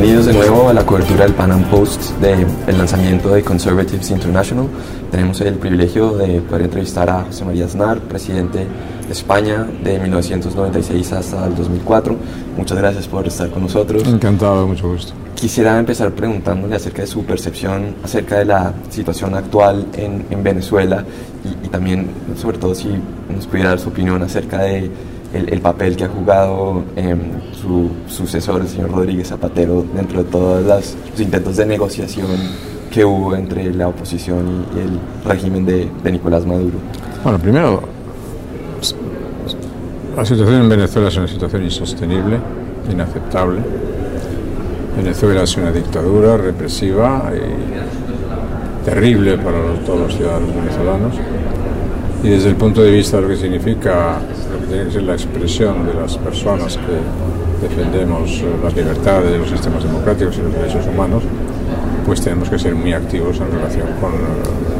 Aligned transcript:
Bienvenidos 0.00 0.26
de 0.26 0.34
nuevo 0.34 0.68
a 0.68 0.72
la 0.72 0.86
cobertura 0.86 1.24
del 1.24 1.34
Pan 1.34 1.50
Am 1.50 1.64
Post 1.64 2.12
del 2.20 2.46
lanzamiento 2.78 3.30
de 3.30 3.42
Conservatives 3.42 4.12
International. 4.12 4.68
Tenemos 5.10 5.40
el 5.40 5.54
privilegio 5.54 6.12
de 6.12 6.40
poder 6.40 6.66
entrevistar 6.66 7.10
a 7.10 7.24
José 7.24 7.44
María 7.44 7.64
Aznar, 7.64 7.98
presidente 8.02 8.58
de 8.58 9.12
España 9.12 9.66
de 9.82 9.98
1996 9.98 11.12
hasta 11.14 11.46
el 11.48 11.56
2004. 11.56 12.14
Muchas 12.56 12.78
gracias 12.78 13.08
por 13.08 13.26
estar 13.26 13.50
con 13.50 13.64
nosotros. 13.64 14.06
Encantado, 14.06 14.68
mucho 14.68 14.88
gusto. 14.88 15.14
Quisiera 15.34 15.76
empezar 15.76 16.12
preguntándole 16.12 16.76
acerca 16.76 17.02
de 17.02 17.08
su 17.08 17.24
percepción 17.24 17.96
acerca 18.04 18.38
de 18.38 18.44
la 18.44 18.72
situación 18.90 19.34
actual 19.34 19.84
en, 19.96 20.26
en 20.30 20.44
Venezuela 20.44 21.04
y, 21.44 21.66
y, 21.66 21.68
también, 21.70 22.06
sobre 22.40 22.58
todo, 22.58 22.72
si 22.72 22.86
nos 23.34 23.48
pudiera 23.48 23.70
dar 23.70 23.80
su 23.80 23.88
opinión 23.88 24.22
acerca 24.22 24.58
de 24.58 24.92
el, 25.32 25.52
el 25.52 25.60
papel 25.60 25.96
que 25.96 26.04
ha 26.04 26.08
jugado 26.08 26.84
eh, 26.96 27.16
su 27.52 27.90
sucesor, 28.06 28.62
el 28.62 28.68
señor 28.68 28.92
Rodríguez 28.92 29.28
Zapatero, 29.28 29.84
dentro 29.94 30.22
de 30.22 30.30
todos 30.30 30.64
los 30.64 30.96
intentos 31.18 31.56
de 31.56 31.66
negociación 31.66 32.26
que 32.90 33.04
hubo 33.04 33.36
entre 33.36 33.72
la 33.74 33.88
oposición 33.88 34.66
y, 34.74 34.78
el 34.80 34.98
régimen 35.24 35.64
de, 35.66 35.88
Nicolás 36.10 36.46
Maduro. 36.46 36.78
Bueno, 37.22 37.38
primero, 37.38 37.82
la 40.16 40.24
situación 40.24 40.62
en 40.62 40.68
Venezuela 40.68 41.08
es 41.08 41.16
una 41.16 41.28
situación 41.28 41.62
insostenible, 41.62 42.38
inaceptable. 42.90 43.60
Venezuela 44.96 45.42
es 45.42 45.56
una 45.56 45.70
dictadura 45.70 46.36
represiva 46.36 47.30
y 47.34 48.84
terrible 48.84 49.36
para 49.36 49.58
todos 49.84 50.00
los 50.00 50.14
ciudadanos 50.14 50.54
venezolanos. 50.54 51.14
Y 52.22 52.28
desde 52.28 52.48
el 52.48 52.56
punto 52.56 52.82
de 52.82 52.90
vista 52.90 53.16
de 53.18 53.22
lo 53.22 53.28
que 53.28 53.36
significa, 53.36 54.18
lo 54.52 54.60
que 54.60 54.66
tiene 54.66 54.84
que 54.84 54.90
ser 54.90 55.02
la 55.04 55.12
expresión 55.12 55.86
de 55.86 55.94
las 55.94 56.18
personas 56.18 56.76
que 56.76 57.66
defendemos 57.66 58.42
las 58.62 58.74
libertades 58.74 59.30
de 59.30 59.38
los 59.38 59.48
sistemas 59.48 59.84
democráticos 59.84 60.36
y 60.38 60.42
los 60.42 60.52
derechos 60.52 60.86
humanos, 60.86 61.22
pues 62.04 62.20
tenemos 62.20 62.48
que 62.48 62.58
ser 62.58 62.74
muy 62.74 62.92
activos 62.92 63.38
en 63.40 63.52
relación 63.52 63.86
con 64.00 64.12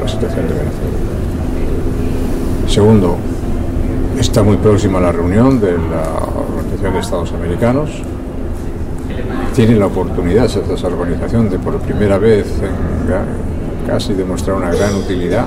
la 0.01 0.09
situación 0.09 0.49
de 0.49 0.55
Venezuela. 0.55 0.99
Segundo, 2.67 3.17
está 4.19 4.43
muy 4.43 4.57
próxima 4.57 5.01
la 5.01 5.13
reunión 5.13 5.61
de 5.61 5.73
la 5.73 6.05
Organización 6.59 6.93
de 6.93 7.01
Estados 7.01 7.33
Americanos. 7.33 7.91
Tiene 9.55 9.77
la 9.77 9.87
oportunidad 9.87 10.45
esa 10.47 10.87
organización 10.87 11.51
de 11.51 11.59
por 11.59 11.79
primera 11.79 12.19
vez 12.19 12.47
casi 13.87 14.13
demostrar 14.13 14.57
una 14.57 14.71
gran 14.71 14.95
utilidad 14.97 15.47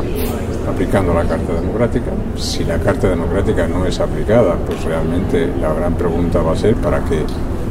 aplicando 0.67 1.13
la 1.13 1.23
Carta 1.23 1.53
Democrática. 1.53 2.11
Si 2.35 2.63
la 2.63 2.77
Carta 2.77 3.09
Democrática 3.09 3.67
no 3.67 3.85
es 3.85 3.99
aplicada, 3.99 4.55
pues 4.65 4.83
realmente 4.83 5.49
la 5.59 5.73
gran 5.73 5.93
pregunta 5.95 6.41
va 6.41 6.53
a 6.53 6.55
ser 6.55 6.75
para 6.75 6.99
qué 7.05 7.23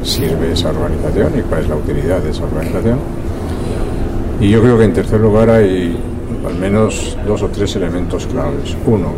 sirve 0.02 0.52
esa 0.52 0.70
organización 0.70 1.38
y 1.38 1.42
cuál 1.42 1.62
es 1.62 1.68
la 1.68 1.76
utilidad 1.76 2.20
de 2.20 2.30
esa 2.30 2.44
organización. 2.44 2.98
Y 4.40 4.50
yo 4.50 4.62
creo 4.62 4.78
que 4.78 4.84
en 4.84 4.92
tercer 4.94 5.20
lugar 5.20 5.50
hay 5.50 5.98
al 6.46 6.54
menos 6.54 7.16
dos 7.26 7.42
o 7.42 7.48
tres 7.48 7.76
elementos 7.76 8.26
claves. 8.26 8.76
Uno, 8.86 9.12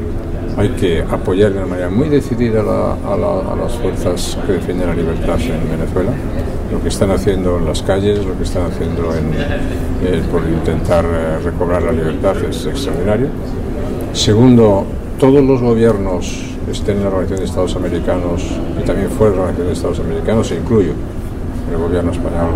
hay 0.56 0.68
que 0.70 1.02
apoyar 1.02 1.52
de 1.52 1.58
una 1.58 1.66
manera 1.66 1.90
muy 1.90 2.08
decidida 2.08 2.60
a, 2.60 2.64
la, 2.64 2.92
a, 2.92 3.16
la, 3.16 3.52
a, 3.52 3.56
las 3.56 3.72
fuerzas 3.74 4.38
que 4.46 4.54
defienden 4.54 4.88
la 4.88 4.94
libertad 4.94 5.40
en 5.40 5.78
Venezuela. 5.78 6.12
Lo 6.70 6.80
que 6.80 6.88
están 6.88 7.10
haciendo 7.10 7.58
en 7.58 7.66
las 7.66 7.82
calles, 7.82 8.24
lo 8.24 8.36
que 8.36 8.44
están 8.44 8.66
haciendo 8.66 9.14
en, 9.14 9.32
eh, 9.34 10.22
por 10.30 10.42
intentar 10.42 11.04
eh, 11.04 11.38
recobrar 11.42 11.82
la 11.82 11.92
libertad 11.92 12.36
es 12.48 12.66
extraordinario. 12.66 13.28
Segundo, 14.12 14.84
todos 15.18 15.42
los 15.42 15.60
gobiernos, 15.60 16.56
estén 16.70 16.98
en 16.98 17.04
la 17.04 17.08
Organización 17.08 17.38
de 17.40 17.44
Estados 17.46 17.76
Americanos 17.76 18.42
y 18.80 18.84
también 18.84 19.10
fuera 19.10 19.32
de 19.32 19.36
la 19.38 19.42
Organización 19.44 19.66
de 19.66 19.72
Estados 19.72 20.00
Americanos, 20.00 20.50
e 20.50 20.56
incluyo 20.56 20.92
el 21.70 21.78
gobierno 21.78 22.12
español, 22.12 22.50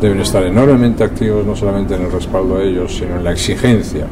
deben 0.00 0.20
estar 0.20 0.42
enormemente 0.42 1.04
activos 1.04 1.44
no 1.46 1.54
solamente 1.54 1.94
en 1.94 2.02
el 2.02 2.12
respaldo 2.12 2.56
a 2.56 2.62
ellos, 2.62 2.96
sino 2.96 3.16
en 3.16 3.24
la 3.24 3.32
exigencia 3.32 4.06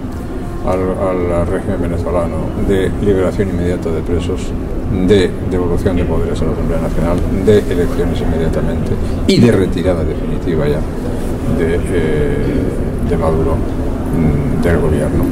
al, 0.66 1.32
al, 1.32 1.46
régimen 1.46 1.82
venezolano 1.82 2.36
de 2.68 2.90
liberación 3.04 3.50
inmediata 3.50 3.90
de 3.90 4.00
presos, 4.00 4.52
de 5.08 5.30
devolución 5.50 5.96
de 5.96 6.04
poderes 6.04 6.40
a 6.40 6.44
la 6.46 6.52
Asamblea 6.52 6.80
Nacional, 6.80 7.18
de 7.44 7.58
elecciones 7.58 8.20
inmediatamente 8.20 8.92
y 9.26 9.40
de 9.40 9.52
retirada 9.52 10.04
definitiva 10.04 10.68
ya 10.68 10.80
de, 11.58 11.74
eh, 11.74 12.36
de 13.08 13.16
Maduro 13.16 13.56
mm, 13.56 14.62
del 14.62 14.78
gobierno. 14.78 15.24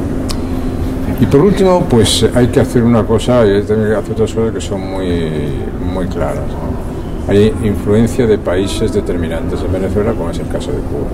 Y 1.19 1.25
por 1.27 1.41
último, 1.41 1.85
pues 1.87 2.25
hay 2.33 2.47
que 2.47 2.59
hacer 2.59 2.83
una 2.83 3.03
cosa, 3.03 3.45
y 3.45 3.51
hay 3.51 3.63
que 3.63 3.73
hacer 3.73 4.13
otras 4.13 4.33
cosas 4.33 4.53
que 4.53 4.61
son 4.61 4.81
muy, 4.81 5.29
muy 5.93 6.07
claras. 6.07 6.47
¿no? 6.47 6.71
Hay 7.27 7.53
influencia 7.63 8.25
de 8.25 8.37
países 8.37 8.91
determinantes 8.93 9.61
en 9.61 9.71
Venezuela, 9.71 10.13
como 10.13 10.31
es 10.31 10.39
el 10.39 10.47
caso 10.47 10.71
de 10.71 10.79
Cuba. 10.79 11.07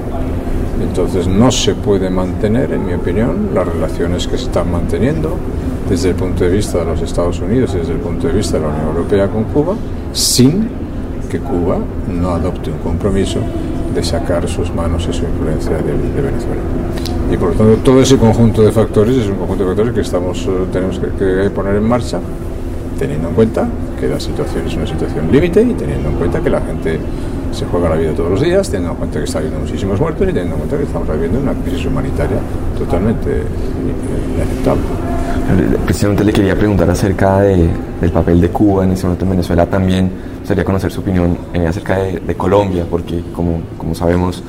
Entonces 0.81 1.27
no 1.27 1.51
se 1.51 1.73
puede 1.75 2.09
mantener, 2.09 2.71
en 2.71 2.85
mi 2.85 2.93
opinión, 2.93 3.49
las 3.53 3.67
relaciones 3.67 4.27
que 4.27 4.37
se 4.37 4.45
están 4.45 4.71
manteniendo 4.71 5.35
desde 5.89 6.09
el 6.09 6.15
punto 6.15 6.43
de 6.43 6.51
vista 6.51 6.79
de 6.79 6.85
los 6.85 7.01
Estados 7.01 7.39
Unidos 7.39 7.71
y 7.73 7.79
desde 7.79 7.93
el 7.93 7.99
punto 7.99 8.27
de 8.27 8.33
vista 8.33 8.57
de 8.57 8.63
la 8.63 8.69
Unión 8.69 8.87
Europea 8.87 9.27
con 9.27 9.45
Cuba, 9.45 9.75
sin 10.13 10.69
que 11.29 11.39
Cuba 11.39 11.79
no 12.09 12.29
adopte 12.31 12.71
un 12.71 12.77
compromiso 12.79 13.39
de 13.93 14.03
sacar 14.03 14.47
sus 14.47 14.73
manos 14.73 15.07
y 15.09 15.13
su 15.13 15.23
influencia 15.23 15.71
de, 15.71 15.93
Venezuela. 16.21 16.61
Y 17.31 17.37
por 17.37 17.49
lo 17.49 17.55
tanto, 17.55 17.75
todo 17.83 18.01
ese 18.01 18.17
conjunto 18.17 18.61
de 18.61 18.71
factores 18.71 19.17
es 19.17 19.27
un 19.27 19.37
conjunto 19.37 19.63
de 19.63 19.69
factores 19.69 19.93
que 19.93 20.01
estamos, 20.01 20.47
tenemos 20.71 20.99
que, 20.99 21.07
que 21.07 21.49
poner 21.49 21.75
en 21.75 21.83
marcha, 21.83 22.19
teniendo 22.97 23.29
en 23.29 23.35
cuenta 23.35 23.67
que 23.99 24.07
la 24.07 24.19
situación 24.19 24.67
es 24.67 24.75
una 24.75 24.87
situación 24.87 25.31
límite 25.31 25.61
y 25.61 25.73
teniendo 25.73 26.09
en 26.09 26.15
cuenta 26.15 26.39
que 26.39 26.49
la 26.49 26.61
gente 26.61 26.99
se 27.51 27.65
juega 27.65 27.89
la 27.89 27.95
vida 27.95 28.13
todos 28.13 28.31
los 28.31 28.41
días, 28.41 28.69
teniendo 28.69 28.91
en 28.91 28.97
cuenta 28.97 29.19
que 29.19 29.25
está 29.25 29.39
habiendo 29.39 29.59
muchísimos 29.59 29.99
muertos 29.99 30.23
y 30.23 30.33
teniendo 30.33 30.55
en 30.55 30.59
cuenta 30.59 30.77
que 30.77 30.83
estamos 30.83 31.07
viviendo 31.09 31.39
una 31.39 31.53
crisis 31.53 31.85
humanitaria 31.85 32.37
totalmente 32.77 33.41
inaceptable. 34.35 34.83
Precisamente 35.85 36.23
le 36.23 36.33
quería 36.33 36.55
preguntar 36.55 36.89
acerca 36.89 37.39
de, 37.39 37.69
del 38.01 38.11
papel 38.11 38.41
de 38.41 38.49
Cuba 38.49 38.83
en 38.83 38.91
ese 38.91 39.05
momento 39.05 39.25
en 39.25 39.31
Venezuela. 39.31 39.65
También 39.65 40.11
sería 40.43 40.63
conocer 40.63 40.91
su 40.91 40.99
opinión 40.99 41.37
eh, 41.53 41.65
acerca 41.65 41.99
de, 41.99 42.19
de, 42.19 42.35
Colombia, 42.35 42.85
porque 42.89 43.23
como, 43.33 43.61
como 43.77 43.95
sabemos, 43.95 44.43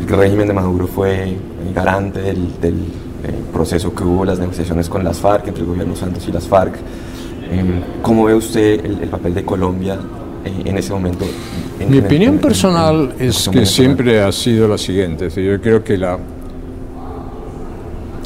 el 0.00 0.08
régimen 0.08 0.48
de 0.48 0.54
Maduro 0.54 0.86
fue 0.86 1.36
el 1.66 1.74
garante 1.74 2.20
del, 2.20 2.60
del, 2.60 2.78
del, 3.22 3.34
proceso 3.52 3.94
que 3.94 4.02
hubo, 4.02 4.24
las 4.24 4.38
negociaciones 4.38 4.88
con 4.88 5.04
las 5.04 5.18
FARC, 5.18 5.48
entre 5.48 5.62
el 5.62 5.68
gobierno 5.68 5.94
Santos 5.94 6.26
y 6.26 6.32
las 6.32 6.48
FARC. 6.48 6.74
Eh, 7.60 7.82
¿Cómo 8.02 8.24
ve 8.24 8.34
usted 8.34 8.84
el, 8.84 9.02
el 9.02 9.08
papel 9.08 9.34
de 9.34 9.44
Colombia 9.44 9.98
en 10.44 10.78
ese 10.78 10.92
momento. 10.92 11.24
En 11.80 11.90
Mi 11.90 11.98
opinión 11.98 12.38
personal 12.38 13.14
es 13.18 13.48
que 13.48 13.66
siempre 13.66 14.22
ha 14.22 14.30
sido 14.32 14.68
la 14.68 14.78
siguiente. 14.78 15.26
Es 15.26 15.34
decir, 15.34 15.50
yo 15.50 15.60
creo 15.60 15.82
que 15.82 15.96
la, 15.96 16.18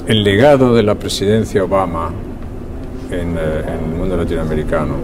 el 0.07 0.25
legado 0.25 0.75
de 0.75 0.83
la 0.83 0.95
presidencia 0.95 1.65
Obama 1.65 2.11
en, 3.11 3.37
eh, 3.37 3.65
en 3.67 3.93
el 3.93 3.99
mundo 3.99 4.17
latinoamericano, 4.17 4.95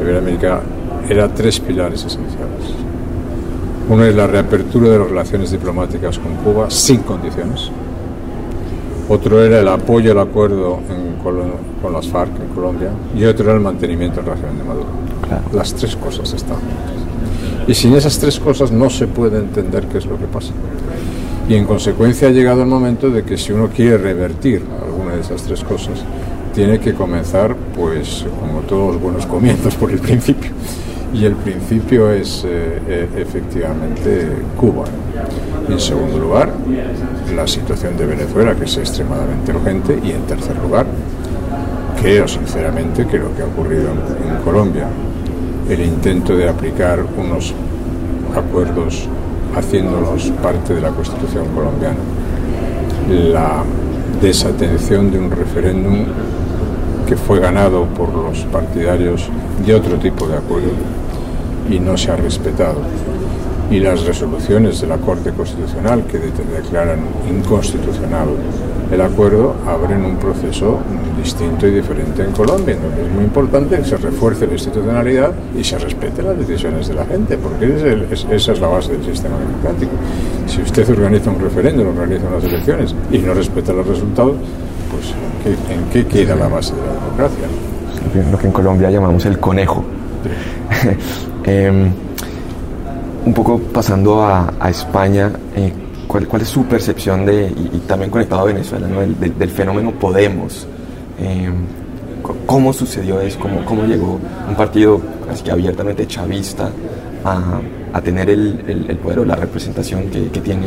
Iberoamérica, 0.00 0.60
era 1.08 1.28
tres 1.28 1.60
pilares 1.60 2.04
esenciales. 2.04 2.74
Uno 3.88 4.04
es 4.04 4.14
la 4.14 4.26
reapertura 4.26 4.90
de 4.90 4.98
las 4.98 5.08
relaciones 5.08 5.50
diplomáticas 5.50 6.18
con 6.18 6.34
Cuba 6.36 6.70
sin 6.70 7.02
condiciones. 7.02 7.70
Otro 9.08 9.42
era 9.42 9.60
el 9.60 9.68
apoyo 9.68 10.12
al 10.12 10.18
acuerdo 10.18 10.80
en, 10.88 11.14
con 11.22 11.92
las 11.92 12.08
FARC 12.08 12.40
en 12.40 12.48
Colombia. 12.54 12.90
Y 13.16 13.24
otro 13.24 13.44
era 13.44 13.54
el 13.54 13.60
mantenimiento 13.60 14.22
del 14.22 14.30
régimen 14.30 14.58
de 14.58 14.64
Maduro. 14.64 14.86
Claro. 15.26 15.42
Las 15.52 15.74
tres 15.74 15.96
cosas 15.96 16.32
están 16.32 16.56
juntas. 16.56 17.66
Y 17.66 17.74
sin 17.74 17.94
esas 17.94 18.18
tres 18.18 18.38
cosas 18.38 18.70
no 18.70 18.90
se 18.90 19.06
puede 19.06 19.38
entender 19.38 19.86
qué 19.86 19.98
es 19.98 20.06
lo 20.06 20.18
que 20.18 20.26
pasa. 20.26 20.52
Y 21.48 21.54
en 21.54 21.66
consecuencia 21.66 22.28
ha 22.28 22.30
llegado 22.30 22.62
el 22.62 22.68
momento 22.68 23.10
de 23.10 23.22
que 23.22 23.36
si 23.36 23.52
uno 23.52 23.68
quiere 23.68 23.98
revertir 23.98 24.62
alguna 24.82 25.14
de 25.14 25.20
esas 25.20 25.42
tres 25.42 25.62
cosas, 25.62 26.02
tiene 26.54 26.78
que 26.78 26.94
comenzar, 26.94 27.54
pues, 27.76 28.24
como 28.40 28.60
todos 28.60 28.94
los 28.94 29.02
buenos 29.02 29.26
comienzos, 29.26 29.74
por 29.74 29.90
el 29.90 29.98
principio. 29.98 30.50
Y 31.14 31.24
el 31.24 31.36
principio 31.36 32.10
es 32.10 32.44
eh, 32.44 32.80
eh, 32.88 33.08
efectivamente 33.18 34.30
Cuba. 34.56 34.84
En 35.68 35.78
segundo 35.78 36.18
lugar, 36.18 36.50
la 37.36 37.46
situación 37.46 37.96
de 37.96 38.06
Venezuela, 38.06 38.52
que 38.56 38.64
es 38.64 38.76
extremadamente 38.76 39.52
urgente. 39.52 39.96
Y 40.02 40.10
en 40.10 40.22
tercer 40.22 40.56
lugar, 40.56 40.86
creo 42.02 42.26
sinceramente 42.26 43.06
que 43.06 43.18
lo 43.18 43.32
que 43.36 43.42
ha 43.42 43.46
ocurrido 43.46 43.90
en, 43.92 44.28
en 44.28 44.42
Colombia, 44.42 44.88
el 45.70 45.80
intento 45.82 46.36
de 46.36 46.48
aplicar 46.48 46.98
unos 47.16 47.54
acuerdos 48.34 49.08
haciéndolos 49.54 50.32
parte 50.42 50.74
de 50.74 50.80
la 50.80 50.90
Constitución 50.90 51.46
colombiana, 51.54 52.00
la 53.08 53.62
desatención 54.20 55.12
de 55.12 55.20
un 55.20 55.30
referéndum 55.30 56.06
que 57.06 57.16
fue 57.16 57.38
ganado 57.38 57.84
por 57.84 58.12
los 58.12 58.40
partidarios 58.46 59.28
de 59.64 59.74
otro 59.74 59.96
tipo 59.98 60.26
de 60.26 60.38
acuerdo 60.38 60.70
y 61.70 61.78
no 61.78 61.96
se 61.96 62.10
ha 62.10 62.16
respetado. 62.16 62.80
y 63.70 63.80
las 63.80 64.04
resoluciones 64.04 64.80
de 64.82 64.86
la 64.86 64.98
Corte 64.98 65.30
Constitucional 65.32 66.04
que 66.04 66.18
declaran 66.18 67.00
inconstitucional 67.28 68.28
el 68.92 69.00
acuerdo 69.00 69.56
abren 69.66 70.04
un 70.04 70.16
proceso 70.16 70.78
distinto 71.20 71.66
y 71.66 71.70
diferente 71.70 72.22
en 72.22 72.32
Colombia, 72.32 72.76
donde 72.76 73.02
es 73.02 73.12
muy 73.12 73.24
importante 73.24 73.78
que 73.78 73.84
se 73.84 73.96
refuerce 73.96 74.46
la 74.46 74.52
institucionalidad 74.52 75.32
y 75.58 75.64
se 75.64 75.78
respeten 75.78 76.26
las 76.26 76.38
decisiones 76.38 76.88
de 76.88 76.94
la 76.94 77.06
gente, 77.06 77.38
porque 77.38 77.74
esa 78.30 78.52
es 78.52 78.60
la 78.60 78.68
base 78.68 78.92
del 78.92 79.04
sistema 79.04 79.36
democrático. 79.38 79.92
Si 80.46 80.60
usted 80.60 80.88
organiza 80.90 81.30
un 81.30 81.40
referéndum, 81.40 81.88
organiza 81.88 82.26
unas 82.28 82.44
elecciones 82.44 82.94
y 83.10 83.18
no 83.18 83.34
respeta 83.34 83.72
los 83.72 83.86
resultados, 83.86 84.36
pues 84.90 85.14
¿en 85.70 85.84
qué, 85.90 86.06
queda 86.06 86.36
la 86.36 86.48
base 86.48 86.74
de 86.74 86.82
la 86.82 86.92
democracia? 86.92 87.44
Lo 88.30 88.38
que 88.38 88.46
en 88.46 88.52
Colombia 88.52 88.90
llamamos 88.90 89.24
el 89.24 89.40
conejo. 89.40 89.82
Em, 91.44 91.92
un 93.26 93.32
poco 93.32 93.58
pasando 93.58 94.22
a, 94.22 94.52
España, 94.68 95.30
eh, 95.56 95.72
¿cuál, 96.06 96.26
¿cuál, 96.26 96.42
es 96.42 96.48
su 96.48 96.64
percepción 96.64 97.24
de, 97.24 97.46
y, 97.46 97.78
también 97.86 98.10
conectado 98.10 98.42
a 98.42 98.44
Venezuela, 98.44 98.86
del, 98.86 99.50
fenómeno 99.50 99.92
Podemos? 99.92 100.66
Eh, 101.18 101.50
¿Cómo 102.46 102.72
sucedió 102.72 103.20
eso? 103.20 103.38
¿Cómo, 103.38 103.64
¿Cómo, 103.64 103.84
llegó 103.84 104.18
un 104.48 104.54
partido 104.54 105.00
así 105.30 105.42
que 105.42 105.50
abiertamente 105.50 106.06
chavista 106.06 106.70
a, 107.24 107.60
a 107.92 108.00
tener 108.00 108.30
el, 108.30 108.86
el, 108.88 108.96
poder 108.96 109.20
o 109.20 109.24
la 109.24 109.36
representación 109.36 110.08
que, 110.08 110.28
que 110.28 110.40
tiene? 110.40 110.66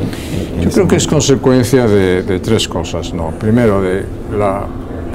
Yo 0.62 0.69
creo 0.69 0.88
que 0.88 0.97
es 0.97 1.07
consecuencia 1.07 1.88
de, 1.88 2.21
de, 2.23 2.39
tres 2.39 2.68
cosas. 2.68 3.13
¿no? 3.13 3.31
Primero, 3.31 3.81
de 3.81 4.03
la 4.38 4.65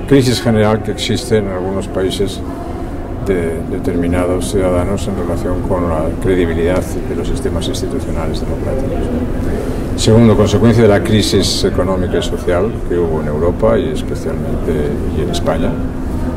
crisis 0.08 0.40
general 0.40 0.82
que 0.82 0.92
existe 0.92 1.38
en 1.38 1.48
algunos 1.48 1.86
países 1.88 2.40
de 3.26 3.60
determinados 3.70 4.50
ciudadanos 4.50 5.06
en 5.08 5.16
relación 5.16 5.62
con 5.62 5.88
la 5.88 6.04
credibilidad 6.22 6.82
de 6.82 7.16
los 7.16 7.28
sistemas 7.28 7.66
institucionales 7.68 8.40
democráticos. 8.40 8.98
Segundo, 9.96 10.36
consecuencia 10.36 10.82
de 10.82 10.88
la 10.88 11.02
crisis 11.02 11.64
económica 11.64 12.18
y 12.18 12.22
social 12.22 12.72
que 12.88 12.98
hubo 12.98 13.20
en 13.20 13.28
Europa 13.28 13.78
y 13.78 13.90
especialmente 13.90 14.72
y 15.16 15.22
en 15.22 15.30
España, 15.30 15.70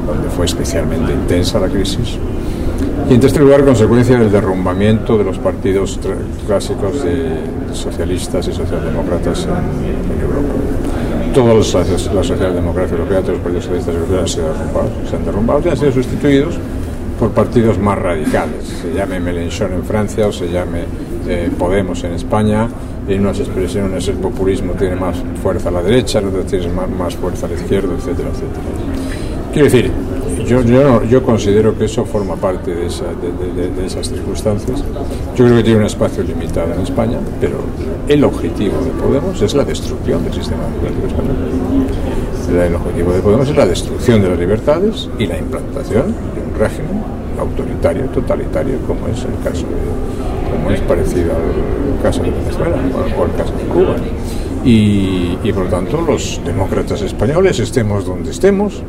donde 0.06 0.30
fue 0.30 0.46
especialmente 0.46 1.14
intensa 1.14 1.60
la 1.60 1.68
crisis. 1.68 2.20
Y 3.10 3.14
en 3.14 3.20
tercer 3.20 3.44
lugar, 3.44 3.64
consecuencia 3.64 4.18
del 4.18 4.32
derrumbamiento 4.32 5.18
de 5.18 5.24
los 5.24 5.38
partidos 5.38 6.00
clásicos 6.48 7.04
de 7.04 7.38
socialistas 7.74 8.48
y 8.48 8.54
socialdemócratas 8.54 9.46
en, 9.46 10.22
Europa. 10.22 10.35
Todas 11.36 11.74
las, 11.74 12.14
la 12.14 12.24
socialdemocracia 12.24 12.96
europea, 12.96 13.20
todos 13.20 13.34
los 13.34 13.42
partidos 13.42 13.66
socialistas 13.66 13.96
europeos 13.96 14.22
han 14.22 14.28
sido 14.30 14.48
derrumbados, 14.54 14.92
se 15.10 15.16
han 15.18 15.26
derrumbado 15.26 15.62
y 15.66 15.68
han 15.68 15.78
sido 15.78 15.92
sustituidos 15.92 16.56
por 17.20 17.32
partidos 17.32 17.78
más 17.78 17.98
radicales, 17.98 18.64
se 18.82 18.94
llame 18.94 19.20
Mélenchon 19.20 19.74
en 19.74 19.84
Francia 19.84 20.28
o 20.28 20.32
se 20.32 20.50
llame 20.50 20.84
eh, 21.28 21.50
Podemos 21.58 22.02
en 22.06 22.14
España, 22.14 22.70
en 23.08 23.22
unas 23.22 23.40
expresiones 23.40 24.08
el 24.08 24.16
populismo 24.16 24.74
tiene 24.74 24.96
más 24.96 25.18
fuerza 25.44 25.68
a 25.68 25.72
la 25.74 25.82
derecha, 25.82 26.20
en 26.20 26.28
otras 26.28 26.46
tiene 26.46 26.70
más, 26.70 26.90
más 26.90 27.16
fuerza 27.16 27.48
a 27.48 27.50
la 27.50 27.56
izquierda, 27.56 27.94
etcétera, 27.96 28.30
etcétera. 28.30 28.62
Quiero 29.52 29.66
decir, 29.66 29.92
yo, 30.44 30.62
yo, 30.62 31.04
yo 31.04 31.24
considero 31.24 31.78
que 31.78 31.86
eso 31.86 32.06
forma 32.06 32.36
parte 32.36 32.74
de, 32.74 32.88
esa, 32.88 33.06
de, 33.06 33.70
de, 33.70 33.86
esas 33.86 34.10
circunstancias. 34.10 34.84
Yo 35.36 35.46
creo 35.46 35.58
que 35.58 35.64
tiene 35.64 35.80
un 35.80 35.86
espacio 35.86 36.24
limitado 36.24 36.74
en 36.74 36.82
España, 36.82 37.20
pero 37.40 37.58
el 38.08 38.24
objetivo 38.24 38.78
de 38.82 38.92
Podemos 38.92 39.42
es 39.42 39.54
la 39.54 39.64
destrucción 39.64 40.24
del 40.24 40.34
sistema 40.34 40.64
democrático 40.64 41.08
español. 41.08 41.36
El 42.68 42.76
objetivo 42.76 43.12
de 43.12 43.22
Podemos 43.22 43.50
es 43.50 43.56
la 43.56 43.66
destrucción 43.66 44.22
de 44.22 44.30
las 44.30 44.40
libertades 44.40 45.10
y 45.18 45.26
la 45.26 45.38
implantación 45.38 46.14
régimen 46.58 47.04
autoritario, 47.40 48.06
totalitario, 48.06 48.78
como 48.88 49.08
es 49.08 49.24
el 49.24 49.38
caso 49.44 49.66
de, 49.66 50.52
como 50.52 50.72
es 50.72 50.80
parecido 50.82 51.32
al 51.34 52.02
caso 52.02 52.24
de 52.24 52.32
Venezuela 52.32 52.78
o 53.18 53.24
al 53.24 53.36
caso 53.36 53.54
de 53.58 53.64
Cuba. 53.66 53.96
Y, 54.64 55.38
y, 55.44 55.54
por 55.54 55.66
lo 55.66 55.70
tanto 55.70 56.02
los 56.02 56.42
demócratas 56.44 57.02
españoles, 57.02 57.60
estemos 57.60 58.06
donde 58.06 58.32
estemos, 58.32 58.82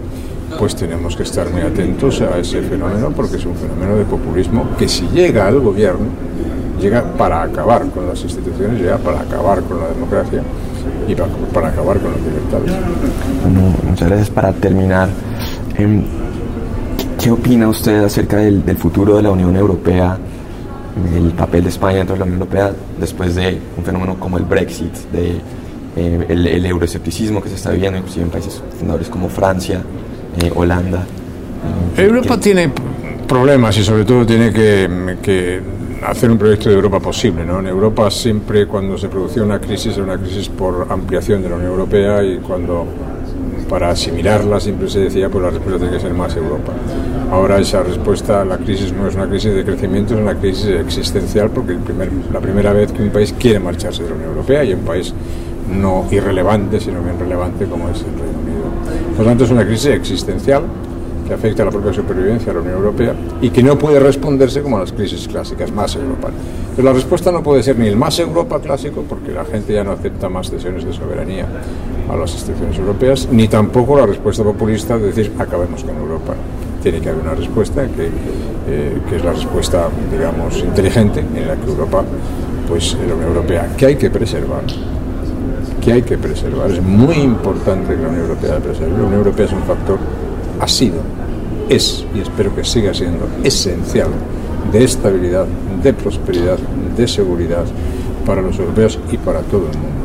pues 0.59 0.77
tenemos 0.77 1.17
que 1.17 1.23
estar 1.23 1.49
muy 1.51 1.63
atentos 1.63 2.21
a 2.21 2.39
ese 2.39 2.63
fenómeno 2.63 3.11
porque 3.11 3.37
es 3.37 3.45
un 3.47 3.55
fenómeno 3.55 3.97
de 3.97 4.05
populismo 4.05 4.69
que 4.79 4.89
si 4.89 5.07
llega 5.09 5.47
al 5.49 5.61
gobierno, 5.61 6.07
llega 6.81 7.03
para 7.17 7.43
acabar 7.43 7.87
con 7.91 8.07
las 8.07 8.23
instituciones, 8.23 8.81
llega 8.81 8.99
para 8.99 9.21
acabar 9.21 9.63
con 9.63 9.81
la 9.81 9.89
democracia 9.89 10.43
y 11.09 11.15
para, 11.15 11.31
para 11.53 11.69
acabar 11.69 11.99
con 11.99 12.13
las 12.13 12.21
libertades. 12.21 12.73
Bueno, 13.43 13.75
muchas 13.83 14.09
gracias. 14.09 14.31
Para 14.31 14.53
terminar, 14.53 15.09
eh, 15.79 16.03
¿Qué 17.19 17.31
opina 17.33 17.67
usted 17.69 18.05
acerca 18.05 18.37
del, 18.37 18.63
futuro 18.77 19.17
de 19.17 19.23
la 19.23 19.31
Unión 19.31 19.57
Europea, 19.57 20.17
el 21.13 21.33
papel 21.33 21.65
de 21.65 21.71
España 21.71 21.99
dentro 21.99 22.15
de 22.15 22.21
la 22.21 22.25
Unión 22.25 22.41
Europea 22.41 22.73
después 23.01 23.35
de 23.35 23.59
un 23.77 23.83
fenómeno 23.83 24.21
como 24.21 24.39
el 24.39 24.45
Brexit, 24.45 24.95
de 25.13 25.41
eh, 25.97 26.27
el, 26.29 26.65
euroescepticismo 26.65 27.43
que 27.43 27.49
se 27.49 27.57
está 27.57 27.71
viviendo 27.71 27.99
inclusive 27.99 28.27
en 28.27 28.31
países 28.31 28.63
fundadores 28.79 29.09
como 29.09 29.29
Francia, 29.29 29.81
eh, 30.43 30.53
Holanda? 30.55 31.05
Europa 31.97 32.39
tiene 32.39 32.71
problemas 33.27 33.77
y 33.79 33.85
sobre 33.85 34.05
todo 34.05 34.25
tiene 34.25 34.53
que, 34.53 35.61
hacer 36.07 36.31
un 36.31 36.39
proyecto 36.39 36.69
de 36.69 36.75
Europa 36.77 37.01
posible. 37.01 37.45
¿no? 37.45 37.59
En 37.59 37.67
Europa 37.67 38.11
siempre 38.11 38.67
cuando 38.67 38.97
se 38.97 39.09
producía 39.09 39.43
una 39.43 39.61
crisis 39.61 39.95
era 39.95 40.05
una 40.05 40.19
crisis 40.19 40.49
por 40.49 40.87
ampliación 40.89 41.43
de 41.43 41.49
la 41.49 41.57
Unión 41.57 41.73
Europea 41.73 42.23
y 42.23 42.39
cuando 42.39 42.87
para 43.69 43.91
asimilarla 43.91 44.61
siempre 44.61 44.89
se 44.89 45.01
decía 45.01 45.29
pues 45.29 45.43
la 45.43 45.51
respuesta 45.51 45.79
tiene 45.79 45.95
que 45.97 46.01
ser 46.01 46.15
más 46.15 46.37
Europa. 46.37 46.73
Ahora 47.31 47.59
esa 47.59 47.83
respuesta, 47.83 48.45
la 48.45 48.59
crisis 48.59 48.93
no 48.93 49.09
es 49.09 49.17
una 49.17 49.27
crisis 49.27 49.53
de 49.53 49.65
crecimiento, 49.65 50.15
es 50.15 50.21
una 50.21 50.37
crisis 50.37 50.67
existencial 50.67 51.51
porque 51.51 51.73
el 51.73 51.81
primer, 51.81 52.09
la 52.33 52.41
primera 52.41 52.73
vez 52.73 52.93
que 52.93 53.03
un 53.03 53.11
país 53.11 53.35
quiere 53.37 53.59
marcharse 53.59 54.05
de 54.05 54.11
la 54.11 54.15
Unión 54.15 54.31
Europea 54.31 54.63
y 54.63 54.75
un 54.75 54.83
país 54.83 55.13
no 55.71 56.07
irrelevante, 56.11 56.81
sino 56.81 57.03
bien 57.03 57.19
relevante 57.19 57.67
como 57.67 57.89
es 57.89 57.99
el 58.01 58.13
Reino 58.13 58.39
Unido. 58.43 59.17
Por 59.17 59.25
lo 59.25 59.31
tanto 59.31 59.45
es 59.45 59.51
una 59.51 59.65
crisis 59.65 59.87
existencial 59.87 60.63
que 61.27 61.35
afecta 61.35 61.63
a 61.63 61.67
la 61.67 61.73
propia 61.73 61.93
supervivencia 61.93 62.53
de 62.53 62.55
la 62.55 62.61
Unión 62.61 62.77
Europea 62.77 63.15
y 63.41 63.51
que 63.51 63.63
no 63.63 63.77
puede 63.77 63.99
responderse 63.99 64.63
como 64.63 64.79
las 64.79 64.93
crisis 64.93 65.27
clásicas, 65.27 65.73
más 65.73 65.97
Europa. 65.97 66.29
Pero 66.75 66.87
la 66.87 66.95
respuesta 66.95 67.33
no 67.33 67.43
puede 67.43 67.63
ser 67.63 67.79
ni 67.79 67.89
el 67.89 67.97
más 67.97 68.19
Europa 68.19 68.61
clásico, 68.61 69.05
porque 69.09 69.33
la 69.33 69.45
gente 69.45 69.73
ya 69.73 69.83
no 69.83 69.93
acepta 69.93 70.29
más 70.29 70.51
cesiones 70.51 70.85
de 70.85 70.93
soberanía 70.93 71.47
a 72.09 72.17
las 72.17 72.33
instituciones 72.33 72.79
europeas, 72.79 73.29
ni 73.31 73.49
tampoco 73.49 73.97
la 73.97 74.07
respuesta 74.07 74.45
populista 74.45 74.99
de 74.99 75.07
decir 75.09 75.33
acabemos 75.39 75.83
con 75.83 75.97
Europa. 75.97 76.35
Tiene 76.83 77.01
que 77.01 77.09
haber 77.09 77.23
una 77.23 77.35
respuesta 77.35 77.87
que, 77.89 78.07
eh, 78.69 78.99
que 79.09 79.17
es 79.17 79.25
la 79.25 79.33
respuesta, 79.33 79.89
digamos, 80.11 80.59
inteligente 80.59 81.21
en 81.21 81.49
la 81.49 81.57
que 81.57 81.69
Europa, 81.69 82.05
pues 82.69 82.97
la 83.07 83.15
Unión 83.15 83.31
Europea, 83.31 83.75
que 83.77 83.87
hay 83.87 83.97
que 83.97 84.11
preservar, 84.11 84.63
que 85.83 85.93
hay 85.93 86.03
que 86.03 86.19
preservar. 86.19 86.71
Es 86.71 86.83
muy 86.83 87.17
importante 87.17 87.95
que 87.95 88.03
la 88.03 88.09
Unión 88.09 88.23
Europea 88.23 88.55
la 88.55 88.61
preserve. 88.61 88.93
La 88.93 89.05
Unión 89.05 89.15
Europea 89.15 89.47
es 89.47 89.53
un 89.53 89.63
factor, 89.63 89.99
ha 90.61 90.69
sido, 90.69 90.97
es 91.69 92.05
y 92.15 92.21
espero 92.21 92.55
que 92.55 92.65
siga 92.65 92.93
siendo 92.95 93.27
esencial 93.43 94.09
de 94.73 94.85
estabilidad, 94.85 95.47
de 95.83 95.93
prosperidad, 95.93 96.59
de 96.97 97.09
seguridad 97.09 97.65
para 98.25 98.43
los 98.43 98.59
europeos 98.59 98.99
y 99.13 99.17
para 99.19 99.41
todo 99.41 99.69
el 99.71 99.79
mundo 99.79 99.97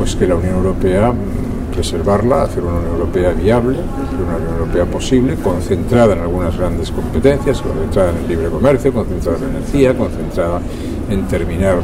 pues 0.00 0.16
que 0.16 0.26
la 0.26 0.34
Unión 0.34 0.56
Europea 0.56 1.12
mm, 1.12 1.74
preservarla, 1.74 2.44
hacer 2.44 2.62
una 2.62 2.78
Unión 2.78 2.92
Europea 2.92 3.32
viable, 3.32 3.76
una 3.78 4.36
Unión 4.36 4.52
Europea 4.58 4.86
posible, 4.86 5.34
concentrada 5.36 6.14
en 6.14 6.20
algunas 6.20 6.56
grandes 6.56 6.90
competencias, 6.90 7.60
concentrada 7.60 8.12
en 8.12 8.16
el 8.16 8.28
libre 8.28 8.48
comercio, 8.48 8.94
concentrada 8.94 9.36
en 9.38 9.56
energía, 9.56 9.94
concentrada 9.94 10.62
en 11.10 11.28
terminar 11.28 11.80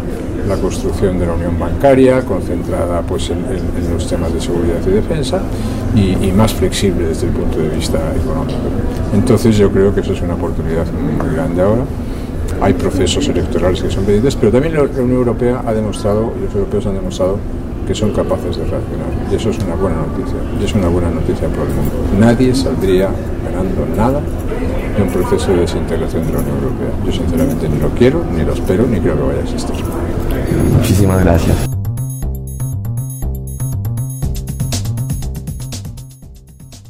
la 0.46 0.56
construcción 0.56 1.18
de 1.18 1.26
la 1.26 1.32
unión 1.32 1.58
bancaria, 1.58 2.24
concentrada 2.24 3.02
pues 3.02 3.30
en, 3.30 3.44
los 3.92 4.06
temas 4.08 4.32
de 4.32 4.40
seguridad 4.40 4.78
y 4.86 4.90
defensa 4.90 5.40
y, 5.94 6.30
más 6.32 6.52
flexible 6.52 7.06
desde 7.06 7.28
el 7.28 7.32
punto 7.32 7.58
de 7.58 7.68
vista 7.70 7.98
económico. 8.14 8.58
Entonces 9.14 9.56
yo 9.56 9.70
creo 9.70 9.94
que 9.94 10.00
eso 10.00 10.12
es 10.12 10.20
una 10.20 10.34
oportunidad 10.34 10.84
muy 10.92 11.34
grande 11.34 11.62
ahora. 11.62 11.82
Hay 12.60 12.74
procesos 12.74 13.26
electorales 13.28 13.82
que 13.82 13.90
son 13.90 14.04
pendientes, 14.04 14.36
pero 14.36 14.52
también 14.52 14.74
la 14.74 14.82
Unión 14.82 15.12
Europea 15.12 15.62
ha 15.66 15.72
demostrado, 15.72 16.32
y 16.38 16.44
los 16.44 16.54
europeos 16.54 16.86
han 16.86 16.94
demostrado 16.94 17.38
que 17.86 17.94
son 17.94 18.12
capaces 18.12 18.56
de 18.56 18.64
reaccionar. 18.64 19.08
Y 19.30 19.34
eso 19.34 19.50
es 19.50 19.58
una 19.58 19.74
buena 19.76 19.96
noticia. 19.96 20.38
Y 20.60 20.64
es 20.64 20.74
una 20.74 20.88
buena 20.88 21.10
noticia 21.10 21.48
para 21.48 21.62
el 21.62 21.68
mundo. 21.68 21.92
Nadie 22.18 22.54
saldría 22.54 23.08
ganando 23.44 23.86
nada 23.96 24.20
de 24.96 25.02
un 25.02 25.08
proceso 25.10 25.52
de 25.52 25.60
desintegración 25.60 26.26
de 26.26 26.32
la 26.32 26.38
Unión 26.40 26.56
Europea. 26.56 26.90
Yo 27.04 27.12
sinceramente 27.12 27.68
ni 27.68 27.78
lo 27.78 27.88
quiero, 27.90 28.22
ni 28.36 28.44
lo 28.44 28.52
espero, 28.52 28.86
ni 28.86 29.00
creo 29.00 29.16
que 29.16 29.22
vaya 29.22 29.40
a 29.40 29.42
existir. 29.42 29.76
Muchísimas 30.73 31.21
gracias. 31.25 31.75